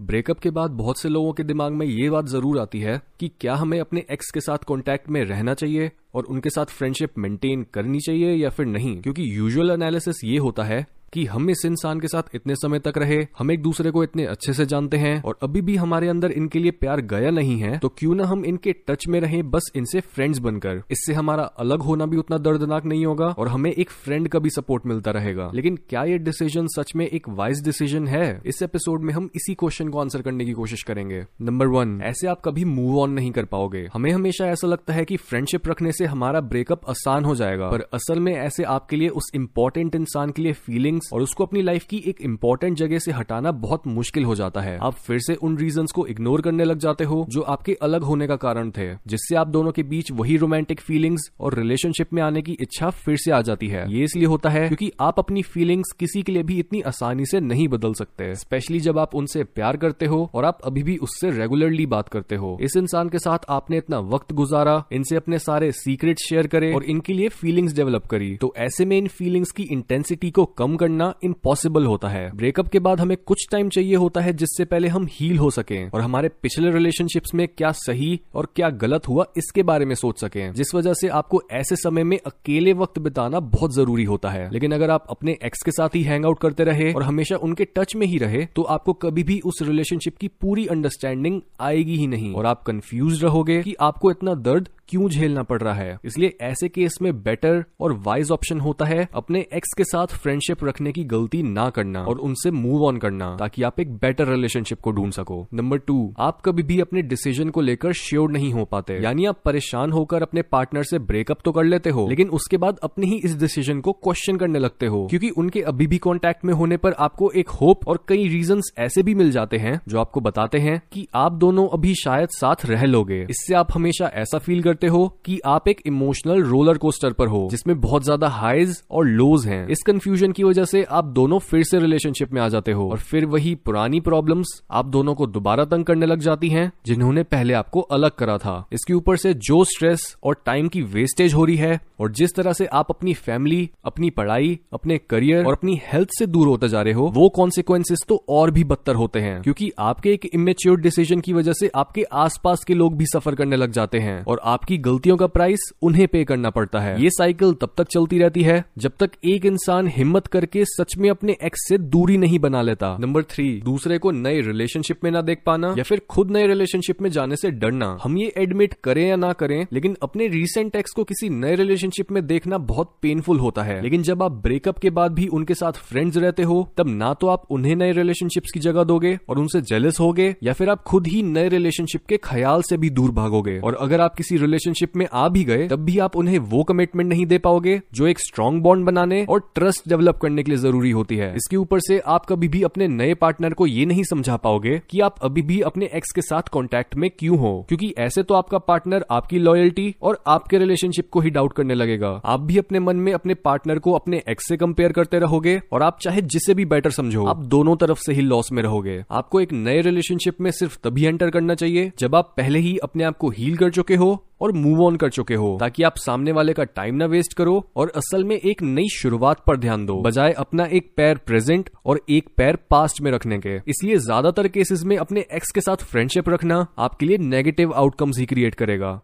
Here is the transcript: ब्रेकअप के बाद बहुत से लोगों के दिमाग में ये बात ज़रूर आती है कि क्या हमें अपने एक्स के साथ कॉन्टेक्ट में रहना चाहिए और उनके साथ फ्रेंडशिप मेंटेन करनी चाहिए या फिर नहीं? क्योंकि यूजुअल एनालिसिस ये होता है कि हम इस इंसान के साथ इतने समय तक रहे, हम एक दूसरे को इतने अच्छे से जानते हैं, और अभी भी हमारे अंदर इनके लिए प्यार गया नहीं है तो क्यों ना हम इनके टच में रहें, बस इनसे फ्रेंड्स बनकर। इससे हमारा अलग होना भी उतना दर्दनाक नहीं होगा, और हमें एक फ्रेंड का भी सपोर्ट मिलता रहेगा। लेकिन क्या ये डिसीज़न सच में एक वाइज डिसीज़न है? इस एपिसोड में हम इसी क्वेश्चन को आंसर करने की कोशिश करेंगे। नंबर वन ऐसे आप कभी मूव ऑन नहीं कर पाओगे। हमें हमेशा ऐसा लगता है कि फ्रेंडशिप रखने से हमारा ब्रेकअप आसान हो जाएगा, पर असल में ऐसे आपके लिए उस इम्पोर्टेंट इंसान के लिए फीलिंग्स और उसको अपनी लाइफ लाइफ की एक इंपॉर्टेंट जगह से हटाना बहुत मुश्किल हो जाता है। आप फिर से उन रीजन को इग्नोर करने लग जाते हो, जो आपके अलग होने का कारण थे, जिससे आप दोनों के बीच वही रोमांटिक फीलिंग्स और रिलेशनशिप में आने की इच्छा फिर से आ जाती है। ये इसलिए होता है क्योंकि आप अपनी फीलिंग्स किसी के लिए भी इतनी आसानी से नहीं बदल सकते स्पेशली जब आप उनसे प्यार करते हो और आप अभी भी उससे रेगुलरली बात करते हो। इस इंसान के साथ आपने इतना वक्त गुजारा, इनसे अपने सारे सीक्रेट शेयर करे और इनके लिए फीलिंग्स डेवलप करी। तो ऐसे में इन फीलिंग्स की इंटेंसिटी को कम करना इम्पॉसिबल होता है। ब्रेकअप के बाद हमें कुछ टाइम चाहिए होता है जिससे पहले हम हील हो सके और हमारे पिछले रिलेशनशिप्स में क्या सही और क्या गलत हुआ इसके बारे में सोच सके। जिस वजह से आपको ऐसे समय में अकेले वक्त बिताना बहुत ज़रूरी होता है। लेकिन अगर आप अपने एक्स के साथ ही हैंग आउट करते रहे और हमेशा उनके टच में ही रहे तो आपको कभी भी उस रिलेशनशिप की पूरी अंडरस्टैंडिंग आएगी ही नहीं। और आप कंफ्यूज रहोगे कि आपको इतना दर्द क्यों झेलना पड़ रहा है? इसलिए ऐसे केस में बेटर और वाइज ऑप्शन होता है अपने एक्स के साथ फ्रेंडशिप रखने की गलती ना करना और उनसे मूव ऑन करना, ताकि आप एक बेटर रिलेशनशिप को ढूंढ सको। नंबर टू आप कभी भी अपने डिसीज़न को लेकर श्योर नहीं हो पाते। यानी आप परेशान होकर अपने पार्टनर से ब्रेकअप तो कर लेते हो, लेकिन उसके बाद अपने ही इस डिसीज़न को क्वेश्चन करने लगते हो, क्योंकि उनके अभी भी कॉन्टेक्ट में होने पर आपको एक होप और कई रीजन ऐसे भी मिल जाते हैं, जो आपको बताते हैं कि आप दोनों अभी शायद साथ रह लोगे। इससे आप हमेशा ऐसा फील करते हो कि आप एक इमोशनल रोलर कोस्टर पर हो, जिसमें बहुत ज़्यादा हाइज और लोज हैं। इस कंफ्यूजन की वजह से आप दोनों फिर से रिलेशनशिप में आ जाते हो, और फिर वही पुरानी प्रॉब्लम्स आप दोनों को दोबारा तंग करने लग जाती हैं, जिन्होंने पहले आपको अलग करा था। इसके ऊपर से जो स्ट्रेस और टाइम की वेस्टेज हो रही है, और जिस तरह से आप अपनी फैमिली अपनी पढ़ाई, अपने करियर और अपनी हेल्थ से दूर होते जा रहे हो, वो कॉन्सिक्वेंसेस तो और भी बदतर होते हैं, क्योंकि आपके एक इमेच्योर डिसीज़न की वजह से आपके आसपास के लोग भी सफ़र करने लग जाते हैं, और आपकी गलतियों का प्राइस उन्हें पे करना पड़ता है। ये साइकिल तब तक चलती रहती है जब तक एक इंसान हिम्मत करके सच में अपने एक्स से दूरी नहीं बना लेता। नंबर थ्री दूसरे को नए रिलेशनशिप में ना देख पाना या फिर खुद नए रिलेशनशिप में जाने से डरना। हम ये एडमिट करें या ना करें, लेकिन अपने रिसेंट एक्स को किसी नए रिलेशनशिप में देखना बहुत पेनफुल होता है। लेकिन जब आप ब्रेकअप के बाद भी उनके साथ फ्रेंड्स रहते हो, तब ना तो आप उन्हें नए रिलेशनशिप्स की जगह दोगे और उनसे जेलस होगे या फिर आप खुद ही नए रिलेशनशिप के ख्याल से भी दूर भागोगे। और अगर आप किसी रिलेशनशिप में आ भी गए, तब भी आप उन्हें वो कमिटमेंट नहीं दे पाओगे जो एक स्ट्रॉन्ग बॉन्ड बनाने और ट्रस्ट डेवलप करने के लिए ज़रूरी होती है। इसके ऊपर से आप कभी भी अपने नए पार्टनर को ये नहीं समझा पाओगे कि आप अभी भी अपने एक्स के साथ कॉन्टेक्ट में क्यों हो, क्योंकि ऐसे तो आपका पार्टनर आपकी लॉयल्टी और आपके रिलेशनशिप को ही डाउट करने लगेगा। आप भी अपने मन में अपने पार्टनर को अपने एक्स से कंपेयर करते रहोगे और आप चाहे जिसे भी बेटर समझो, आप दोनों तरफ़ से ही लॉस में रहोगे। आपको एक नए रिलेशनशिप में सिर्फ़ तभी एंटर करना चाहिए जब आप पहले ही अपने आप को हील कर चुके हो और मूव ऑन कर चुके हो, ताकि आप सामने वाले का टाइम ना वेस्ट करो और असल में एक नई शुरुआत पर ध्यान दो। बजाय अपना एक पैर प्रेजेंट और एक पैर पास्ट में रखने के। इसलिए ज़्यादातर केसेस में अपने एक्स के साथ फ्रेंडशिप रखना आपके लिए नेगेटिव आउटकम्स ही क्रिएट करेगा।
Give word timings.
ब्रेकअप 0.00 0.38
के 0.38 0.50
बाद 0.50 0.70
बहुत 0.70 0.98
से 0.98 1.08
लोगों 1.08 1.32
के 1.32 1.42
दिमाग 1.42 1.72
में 1.72 1.86
ये 1.86 2.10
बात 2.10 2.26
ज़रूर 2.26 2.58
आती 2.58 2.80
है 2.80 3.00
कि 3.20 3.30
क्या 3.40 3.54
हमें 3.54 3.80
अपने 3.80 4.04
एक्स 4.10 4.30
के 4.30 4.40
साथ 4.40 4.58
कॉन्टेक्ट 4.58 5.08
में 5.08 5.24
रहना 5.24 5.54
चाहिए 5.54 5.90
और 6.14 6.24
उनके 6.24 6.50
साथ 6.50 6.66
फ्रेंडशिप 6.66 7.18
मेंटेन 7.18 7.66
करनी 7.74 8.00
चाहिए 8.00 8.32
या 8.34 8.50
फिर 8.50 8.66
नहीं? 8.66 9.02
क्योंकि 9.02 9.38
यूजुअल 9.38 9.70
एनालिसिस 9.70 10.24
ये 10.24 10.38
होता 10.38 10.62
है 10.62 10.86
कि 11.12 11.24
हम 11.26 11.50
इस 11.50 11.62
इंसान 11.64 12.00
के 12.00 12.08
साथ 12.08 12.34
इतने 12.34 12.54
समय 12.54 12.78
तक 12.78 12.98
रहे, 12.98 13.16
हम 13.38 13.50
एक 13.50 13.62
दूसरे 13.62 13.90
को 13.90 14.02
इतने 14.04 14.24
अच्छे 14.26 14.52
से 14.52 14.66
जानते 14.66 14.96
हैं, 14.96 15.22
और 15.22 15.38
अभी 15.42 15.60
भी 15.60 15.76
हमारे 15.76 16.08
अंदर 16.08 16.30
इनके 16.32 16.58
लिए 16.58 16.70
प्यार 16.70 17.00
गया 17.02 17.30
नहीं 17.30 17.58
है 17.58 17.78
तो 17.78 17.88
क्यों 17.88 18.14
ना 18.14 18.24
हम 18.24 18.44
इनके 18.44 18.72
टच 18.88 19.06
में 19.08 19.18
रहें, 19.20 19.50
बस 19.50 19.70
इनसे 19.76 20.00
फ्रेंड्स 20.00 20.38
बनकर। 20.38 20.82
इससे 20.90 21.12
हमारा 21.12 21.42
अलग 21.58 21.82
होना 21.82 22.06
भी 22.06 22.16
उतना 22.16 22.38
दर्दनाक 22.38 22.84
नहीं 22.84 23.04
होगा, 23.06 23.26
और 23.28 23.48
हमें 23.48 23.70
एक 23.72 23.90
फ्रेंड 23.90 24.28
का 24.28 24.38
भी 24.38 24.50
सपोर्ट 24.50 24.86
मिलता 24.86 25.10
रहेगा। 25.10 25.50
लेकिन 25.54 25.76
क्या 25.88 26.04
ये 26.04 26.18
डिसीज़न 26.20 26.66
सच 26.66 26.92
में 26.96 27.06
एक 27.06 27.28
वाइज 27.30 27.64
डिसीज़न 27.64 28.06
है? 28.08 28.40
इस 28.46 28.62
एपिसोड 28.62 29.02
में 29.02 29.12
हम 29.14 29.28
इसी 29.36 29.54
क्वेश्चन 29.54 29.88
को 29.88 30.00
आंसर 30.00 30.22
करने 30.22 30.44
की 30.44 30.52
कोशिश 30.52 30.82
करेंगे। 30.82 31.24
नंबर 31.42 31.66
वन 31.68 32.00
ऐसे 32.04 32.26
आप 32.26 32.40
कभी 32.44 32.64
मूव 32.66 32.98
ऑन 33.00 33.10
नहीं 33.10 33.30
कर 33.32 33.44
पाओगे। 33.46 33.86
हमें 33.94 34.10
हमेशा 34.12 34.46
ऐसा 34.46 34.66
लगता 34.66 34.94
है 34.94 35.04
कि 35.04 35.16
फ्रेंडशिप 35.18 35.68
रखने 35.68 35.92
से 35.92 36.06
हमारा 36.06 36.40
ब्रेकअप 36.42 36.88
आसान 36.88 37.24
हो 37.24 37.34
जाएगा, 37.34 37.70
पर 37.70 37.86
असल 37.94 38.20
में 38.20 38.32
ऐसे 38.34 38.64
आपके 38.64 38.96
लिए 38.96 39.08
उस 39.10 39.30
इम्पोर्टेंट 39.34 39.94
इंसान 39.94 40.30
के 40.30 40.42
लिए 40.42 40.52
फीलिंग्स 41.00 41.12
और 41.12 41.22
उसको 41.22 41.44
अपनी 41.44 41.62
लाइफ 41.62 41.80
लाइफ 41.80 41.86
की 41.90 42.10
एक 42.10 42.20
इंपॉर्टेंट 42.20 42.76
जगह 42.76 42.98
से 42.98 43.12
हटाना 43.12 43.50
बहुत 43.52 43.86
मुश्किल 43.86 44.24
हो 44.24 44.34
जाता 44.34 44.60
है। 44.60 44.78
आप 44.78 44.94
फिर 44.94 45.18
से 45.18 45.34
उन 45.34 45.56
रीजन 45.58 45.86
को 45.94 46.06
इग्नोर 46.06 46.40
करने 46.40 46.64
लग 46.64 46.78
जाते 46.78 47.04
हो, 47.04 47.26
जो 47.30 47.40
आपके 47.40 47.74
अलग 47.82 48.02
होने 48.02 48.26
का 48.26 48.36
कारण 48.36 48.70
थे, 48.70 48.94
जिससे 49.06 49.36
आप 49.36 49.48
दोनों 49.48 49.72
के 49.72 49.82
बीच 49.82 50.10
वही 50.12 50.36
रोमांटिक 50.36 50.80
फीलिंग्स 50.80 51.30
और 51.40 51.54
रिलेशनशिप 51.54 52.12
में 52.12 52.22
आने 52.22 52.42
की 52.42 52.52
इच्छा 52.52 52.90
फिर 52.90 53.16
से 53.16 53.30
आ 53.30 53.40
जाती 53.40 53.68
है। 53.68 53.84
ये 53.92 54.04
इसलिए 54.04 54.26
होता 54.26 54.50
है 54.50 54.66
क्योंकि 54.68 54.90
आप 55.00 55.18
अपनी 55.18 55.42
फीलिंग्स 55.42 55.92
किसी 55.92 56.22
के 56.22 56.32
लिए 56.32 56.42
भी 56.42 56.58
इतनी 56.58 56.80
आसानी 56.80 57.26
से 57.26 57.40
नहीं 57.40 57.68
बदल 57.68 57.94
सकते 57.94 58.34
स्पेशली 58.34 58.80
जब 58.80 58.98
आप 58.98 59.14
उनसे 59.14 59.44
प्यार 59.44 59.76
करते 59.76 60.06
हो 60.06 60.30
और 60.34 60.44
आप 60.44 60.58
अभी 60.64 60.82
भी 60.82 60.96
उससे 60.96 61.30
रेगुलरली 61.30 61.86
बात 61.86 62.08
करते 62.08 62.36
हो। 62.36 62.56
इस 62.60 62.76
इंसान 62.76 63.08
के 63.08 63.18
साथ 63.18 63.38
आपने 63.48 63.78
इतना 63.78 63.98
वक्त 63.98 64.32
गुजारा, 64.32 64.82
इनसे 64.92 65.16
अपने 65.16 65.38
सारे 65.38 65.72
सीक्रेट 65.72 66.18
शेयर 66.18 66.46
करे 66.46 66.72
और 66.72 66.84
इनके 66.84 67.12
लिए 67.12 67.28
फीलिंग्स 67.28 67.74
डेवलप 67.74 68.06
करी। 68.06 68.36
तो 68.36 68.52
ऐसे 68.58 68.84
में 68.84 68.96
इन 68.98 69.08
फीलिंग्स 69.08 69.50
की 69.50 69.62
इंटेंसिटी 69.62 70.30
को 70.30 70.44
कम 70.44 70.76
करना 70.76 70.89
इम्पॉसिबल 71.24 71.86
होता 71.86 72.08
है। 72.08 72.30
ब्रेकअप 72.32 72.68
के 72.68 72.78
बाद 72.78 73.00
हमें 73.00 73.16
कुछ 73.16 73.46
टाइम 73.52 73.68
चाहिए 73.68 73.94
होता 73.96 74.20
है 74.20 74.32
जिससे 74.32 74.64
पहले 74.64 74.88
हम 74.88 75.06
हील 75.10 75.38
हो 75.38 75.50
सके 75.50 75.84
और 75.88 76.00
हमारे 76.00 76.28
पिछले 76.42 76.70
रिलेशनशिप्स 76.70 77.34
में 77.34 77.46
क्या 77.48 77.70
सही 77.72 78.20
और 78.34 78.48
क्या 78.56 78.68
गलत 78.80 79.08
हुआ 79.08 79.24
इसके 79.36 79.62
बारे 79.62 79.84
में 79.84 79.94
सोच 79.94 80.20
सके। 80.20 80.50
जिस 80.52 80.74
वजह 80.74 80.94
से 80.94 81.08
आपको 81.10 81.42
ऐसे 81.52 81.76
समय 81.76 82.04
में 82.04 82.18
अकेले 82.18 82.72
वक्त 82.72 82.98
बिताना 82.98 83.40
बहुत 83.40 83.74
ज़रूरी 83.74 84.04
होता 84.04 84.30
है। 84.30 84.48
लेकिन 84.52 84.72
अगर 84.72 84.90
आप 84.90 85.06
अपने 85.10 85.36
एक्स 85.44 85.62
के 85.62 85.70
साथ 85.70 85.94
ही 85.94 86.02
हैंग 86.02 86.26
आउट 86.26 86.38
करते 86.38 86.64
रहे 86.64 86.92
और 86.92 87.02
हमेशा 87.02 87.36
उनके 87.38 87.64
टच 87.76 87.94
में 87.96 88.06
ही 88.06 88.18
रहे 88.18 88.44
तो 88.46 88.62
आपको 88.62 88.92
कभी 88.92 89.22
भी 89.22 89.40
उस 89.44 89.62
रिलेशनशिप 89.62 90.16
की 90.16 90.28
पूरी 90.40 90.66
अंडरस्टैंडिंग 90.66 91.40
आएगी 91.60 91.96
ही 91.96 92.06
नहीं। 92.06 92.32
और 92.34 92.46
आप 92.46 92.62
कंफ्यूज 92.62 93.22
रहोगे 93.24 93.60
कि 93.62 93.74
आपको 93.80 94.10
इतना 94.10 94.34
दर्द 94.36 94.68
क्यों 94.90 95.08
झेलना 95.08 95.42
पड़ 95.42 95.60
रहा 95.60 95.74
है? 95.74 95.98
इसलिए 96.04 96.36
ऐसे 96.42 96.68
केस 96.68 96.98
में 97.02 97.12
बेटर 97.22 97.64
और 97.80 97.92
वाइज 98.04 98.30
ऑप्शन 98.30 98.60
होता 98.60 98.84
है 98.84 99.08
अपने 99.14 99.40
एक्स 99.54 99.74
के 99.76 99.84
साथ 99.84 100.14
फ्रेंडशिप 100.14 100.64
रखने 100.64 100.92
की 100.92 101.04
गलती 101.06 101.42
ना 101.42 101.68
करना 101.70 102.02
और 102.02 102.18
उनसे 102.20 102.50
मूव 102.50 102.84
ऑन 102.86 102.96
करना, 102.96 103.34
ताकि 103.36 103.62
आप 103.62 103.80
एक 103.80 103.92
बेटर 103.94 104.28
रिलेशनशिप 104.28 104.80
को 104.80 104.92
ढूंढ 104.92 105.12
सको। 105.12 105.46
नंबर 105.54 105.78
टू 105.80 105.98
आप 106.18 106.40
कभी 106.40 106.62
भी 106.62 106.78
अपने 106.80 107.02
डिसीज़न 107.04 107.50
को 107.50 107.60
लेकर 107.60 107.92
श्योर 107.94 108.30
नहीं 108.30 108.52
हो 108.52 108.64
पाते। 108.64 108.98
यानी 109.02 109.26
आप 109.26 109.40
परेशान 109.44 109.92
होकर 109.92 110.22
अपने 110.22 110.42
पार्टनर 110.44 110.82
से 110.82 110.98
ब्रेकअप 111.00 111.38
तो 111.44 111.52
कर 111.52 111.64
लेते 111.64 111.90
हो, 111.90 112.06
लेकिन 112.08 112.28
उसके 112.30 112.56
बाद 112.56 112.78
अपने 112.82 113.06
ही 113.06 113.20
इस 113.24 113.38
डिसीज़न 113.38 113.80
को 113.80 113.92
क्वेश्चन 113.92 114.36
करने 114.36 114.58
लगते 114.58 114.86
हो, 114.86 115.06
क्योंकि 115.06 115.30
उनके 115.30 115.60
अभी 115.64 115.86
भी 115.86 115.98
कॉन्टेक्ट 116.00 116.44
में 116.44 116.54
होने 116.54 116.76
पर 116.76 116.92
आपको 117.00 117.30
एक 117.32 117.48
होप 117.50 117.88
और 117.88 118.04
कई 118.08 118.26
रीजन 118.28 118.60
ऐसे 118.78 119.02
भी 119.02 119.14
मिल 119.14 119.30
जाते 119.30 119.56
हैं, 119.58 119.80
जो 119.88 120.00
आपको 120.00 120.20
बताते 120.20 120.58
हैं 120.58 120.80
कि 120.92 121.06
आप 121.14 121.32
दोनों 121.36 121.68
अभी 121.68 121.94
शायद 121.96 122.28
साथ 122.30 122.66
रह 122.66 122.84
लोगे। 122.84 123.20
इससे 123.22 123.54
आप 123.54 123.68
हमेशा 123.74 124.10
ऐसा 124.16 124.38
फील 124.38 124.62
करते 124.62 124.79
हो 124.86 125.06
कि 125.24 125.38
आप 125.46 125.68
एक 125.68 125.80
इमोशनल 125.86 126.42
रोलर 126.42 126.78
कोस्टर 126.78 127.12
पर 127.12 127.28
हो, 127.28 127.46
जिसमें 127.50 127.80
बहुत 127.80 128.04
ज़्यादा 128.04 128.28
हाइज 128.28 128.82
और 128.90 129.06
लोज 129.06 129.46
हैं। 129.46 129.66
इस 129.68 129.82
कंफ्यूजन 129.86 130.32
की 130.32 130.44
वजह 130.44 130.64
से 130.64 130.82
आप 130.84 131.04
दोनों 131.12 131.38
फिर 131.40 131.64
से 131.64 131.78
रिलेशनशिप 131.78 132.32
में 132.32 132.40
आ 132.42 132.48
जाते 132.48 132.72
हो, 132.72 132.88
और 132.90 132.98
फिर 133.00 133.26
वही 133.26 133.54
पुरानी 133.56 134.00
प्रॉब्लम्स 134.00 134.60
आप 134.70 134.86
दोनों 134.88 135.14
को 135.14 135.26
दोबारा 135.28 135.64
तंग 135.64 135.84
करने 135.84 136.06
लग 136.06 136.20
जाती 136.20 136.48
हैं, 136.48 136.70
जिन्होंने 136.86 137.22
पहले 137.24 137.54
आपको 137.54 137.80
अलग 137.80 138.10
करा 138.12 138.36
था। 138.38 138.64
इसके 138.72 138.94
ऊपर 138.94 139.16
से 139.16 139.34
जो 139.36 139.62
स्ट्रेस 139.66 140.16
और 140.24 140.42
टाइम 140.46 140.68
की 140.68 140.82
वेस्टेज 140.90 141.34
हो 141.34 141.44
रही 141.44 141.56
है, 141.56 141.80
और 142.00 142.12
जिस 142.12 142.34
तरह 142.34 142.52
से 142.52 142.66
आप 142.66 142.90
अपनी 142.90 143.14
फैमिली 143.14 143.68
अपनी 143.84 144.10
पढ़ाई, 144.10 144.58
अपने 144.72 144.98
करियर 145.00 145.46
और 145.46 145.52
अपनी 145.52 145.80
हेल्थ 145.84 146.08
से 146.18 146.26
दूर 146.26 146.48
होते 146.48 146.68
जा 146.68 146.82
रहे 146.82 146.92
हो, 146.92 147.06
वो 147.08 147.28
कॉन्सिक्वेंसेस 147.30 148.04
तो 148.08 148.22
और 148.28 148.50
भी 148.50 148.64
बदतर 148.64 148.94
होते 148.94 149.20
हैं, 149.20 149.40
क्योंकि 149.42 149.70
आपके 149.78 150.12
एक 150.12 150.24
इमेच्योर 150.26 150.80
डिसीज़न 150.80 151.20
की 151.20 151.32
वजह 151.32 151.52
से 151.52 151.70
आपके 151.74 152.02
आसपास 152.14 152.64
के 152.64 152.74
लोग 152.74 152.96
भी 152.96 153.06
सफ़र 153.06 153.34
करने 153.34 153.56
लग 153.56 153.72
जाते 153.72 153.98
हैं, 153.98 154.22
और 154.24 154.40
आपकी 154.44 154.69
गलतियों 154.78 155.16
का 155.16 155.26
प्राइस 155.26 155.60
उन्हें 155.82 156.08
पे 156.08 156.24
करना 156.24 156.50
पड़ता 156.50 156.80
है। 156.80 157.02
ये 157.02 157.10
साइकिल 157.10 157.52
तब 157.52 157.74
तक 157.78 157.88
चलती 157.88 158.18
रहती 158.18 158.42
है 158.42 158.64
जब 158.78 158.92
तक 159.00 159.10
एक 159.24 159.46
इंसान 159.46 159.88
हिम्मत 159.88 160.26
करके 160.26 160.64
सच 160.64 160.96
में 160.98 161.08
अपने 161.10 161.36
एक्स 161.44 161.68
से 161.68 161.78
दूरी 161.78 162.16
नहीं 162.18 162.38
बना 162.38 162.62
लेता। 162.62 162.96
नंबर 163.00 163.22
थ्री 163.22 163.60
दूसरे 163.64 163.98
को 163.98 164.10
नए 164.10 164.40
रिलेशनशिप 164.40 165.04
में 165.04 165.10
ना 165.10 165.20
देख 165.20 165.42
पाना 165.46 165.74
या 165.78 165.82
फिर 165.82 166.00
खुद 166.08 166.30
नए 166.30 166.46
रिलेशनशिप 166.46 167.02
में 167.02 167.10
जाने 167.10 167.36
से 167.36 167.50
डरना। 167.50 167.98
हम 168.02 168.16
ये 168.18 168.32
एडमिट 168.36 168.74
करें 168.84 169.08
या 169.08 169.16
ना 169.16 169.32
करें, 169.32 169.66
लेकिन 169.72 169.96
अपने 170.02 170.28
रिसेंट 170.28 170.76
एक्स 170.76 170.90
को 170.90 171.04
किसी 171.04 171.28
नए 171.28 171.54
रिलेशनशिप 171.54 172.12
में 172.12 172.26
देखना 172.26 172.58
बहुत 172.58 172.94
पेनफुल 173.02 173.38
होता 173.38 173.62
है। 173.62 173.80
लेकिन 173.82 174.02
जब 174.02 174.22
आप 174.22 174.32
ब्रेकअप 174.32 174.78
के 174.78 174.90
बाद 174.90 175.12
भी 175.12 175.26
उनके 175.26 175.54
साथ 175.54 175.72
फ्रेंड्स 175.72 176.16
रहते 176.16 176.42
हो, 176.42 176.72
तब 176.76 176.88
ना 176.88 177.14
तो 177.14 177.26
आप 177.26 177.46
उन्हें 177.50 177.76
नए 177.76 177.92
रिलेशनशिप्स 177.92 178.50
की 178.50 178.60
जगह 178.60 178.84
दोगे 178.84 179.18
और 179.28 179.38
उनसे 179.38 179.60
जेलस 179.60 180.00
होगे 180.00 180.36
या 180.42 180.52
फिर 180.52 180.68
आप 180.68 180.82
खुद 180.82 181.06
ही 181.06 181.22
नए 181.22 181.48
रिलेशनशिप 181.48 182.06
के 182.08 182.16
ख्याल 182.16 182.62
से 182.62 182.76
भी 182.76 182.90
दूर 182.90 183.10
भागोगे। 183.10 183.58
और 183.58 183.74
अगर 183.74 184.00
आप 184.00 184.14
किसी 184.14 184.36
रिलेशनशिप 184.60 184.96
में 184.96 185.06
आ 185.12 185.28
भी 185.28 185.42
गए, 185.44 185.66
तब 185.68 185.84
भी 185.84 185.98
आप 185.98 186.16
उन्हें 186.16 186.38
वो 186.40 186.62
कमिटमेंट 186.64 187.08
नहीं 187.08 187.26
दे 187.26 187.38
पाओगे 187.38 187.80
जो 187.94 188.06
एक 188.06 188.18
स्ट्रॉन्ग 188.18 188.62
बॉन्ड 188.62 188.86
बनाने 188.86 189.24
और 189.24 189.40
ट्रस्ट 189.54 189.88
डेवलप 189.88 190.16
करने 190.16 190.42
के 190.42 190.50
लिए 190.50 190.58
ज़रूरी 190.58 190.90
होती 190.90 191.16
है। 191.16 191.32
इसके 191.36 191.56
ऊपर 191.56 191.80
से 191.80 191.98
आप 192.06 192.26
कभी 192.26 192.48
भी 192.48 192.62
अपने 192.62 192.88
नए 192.88 193.14
पार्टनर 193.14 193.52
को 193.52 193.66
ये 193.66 193.84
नहीं 193.86 194.02
समझा 194.04 194.36
पाओगे 194.38 194.80
कि 194.90 195.00
आप 195.00 195.16
अभी 195.22 195.42
भी 195.42 195.60
अपने 195.62 195.88
एक्स 195.94 196.12
के 196.12 196.22
साथ 196.22 196.48
कॉन्टेक्ट 196.52 196.94
में 196.94 197.08
क्यों 197.10 197.38
हो, 197.38 197.64
क्योंकि 197.68 197.92
ऐसे 197.98 198.22
तो 198.22 198.34
आपका 198.34 198.58
पार्टनर 198.60 199.04
आपकी 199.10 199.38
लॉयल्टी 199.38 199.94
और 200.02 200.22
आपके 200.26 200.58
रिलेशनशिप 200.58 201.08
को 201.10 201.20
ही 201.20 201.30
डाउट 201.30 201.52
करने 201.52 201.74
लगेगा। 201.74 202.10
आप 202.24 202.40
भी 202.40 202.58
अपने 202.58 202.80
मन 202.80 202.96
में 202.96 203.12
अपने 203.12 203.34
पार्टनर 203.36 203.78
को 203.78 203.92
अपने 203.92 204.22
एक्स 204.28 204.48
से 204.48 204.56
कंपेयर 204.56 204.92
करते 204.92 205.18
रहोगे 205.18 205.60
और 205.72 205.82
आप 205.82 205.98
चाहे 206.02 206.22
जिसे 206.24 206.54
भी 206.54 206.64
बेटर 206.66 206.90
समझो, 206.90 207.26
आप 207.26 207.44
दोनों 207.46 207.76
तरफ़ 207.76 208.00
से 208.00 208.12
ही 208.12 208.20
लॉस 208.22 208.52
में 208.52 208.62
रहोगे। 208.62 209.02
आपको 209.10 209.40
एक 209.40 209.52
नए 209.52 209.80
रिलेशनशिप 209.80 210.40
में 210.40 210.50
सिर्फ़ 210.52 210.78
तभी 210.84 211.04
एंटर 211.04 211.30
करना 211.30 211.54
चाहिए 211.54 211.90
जब 211.98 212.14
आप 212.14 212.34
पहले 212.36 212.58
ही 212.58 212.76
अपने 212.78 213.04
आप 213.04 213.16
को 213.16 213.28
हील 213.30 213.56
कर 213.56 213.70
चुके 213.70 213.96
हो 213.96 214.10
और 214.40 214.52
मूव 214.52 214.84
ऑन 214.84 214.96
कर 214.96 215.08
चुके 215.10 215.34
हो, 215.34 215.56
ताकि 215.60 215.82
आप 215.82 215.96
सामने 215.96 216.32
वाले 216.32 216.52
का 216.52 216.64
टाइम 216.66 216.94
ना 216.94 217.06
वेस्ट 217.06 217.34
करो 217.34 217.62
और 217.76 217.92
असल 217.96 218.24
में 218.24 218.36
एक 218.36 218.62
नई 218.62 218.88
शुरुआत 218.92 219.42
पर 219.46 219.56
ध्यान 219.56 219.86
दो। 219.86 220.00
बजाय 220.02 220.32
अपना 220.38 220.64
एक 220.66 220.92
पैर 220.96 221.18
प्रेजेंट 221.26 221.70
और 221.86 222.00
एक 222.10 222.28
पैर 222.36 222.58
पास्ट 222.70 223.00
में 223.00 223.10
रखने 223.12 223.38
के। 223.38 223.56
इसलिए 223.68 223.96
ज़्यादातर 223.98 224.48
केसेस 224.48 224.82
में 224.84 224.96
अपने 224.96 225.24
एक्स 225.34 225.50
के 225.50 225.60
साथ 225.60 225.84
फ्रेंडशिप 225.84 226.28
रखना 226.28 226.66
आपके 226.78 227.06
लिए 227.06 227.18
नेगेटिव 227.18 227.72
आउटकम्स 227.74 228.18
ही 228.18 228.26
क्रिएट 228.26 228.54
करेगा। 228.54 229.00